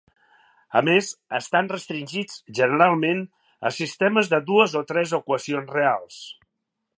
[0.79, 3.21] A més estan restringits generalment
[3.71, 6.19] a sistemes de dues o tres equacions reals.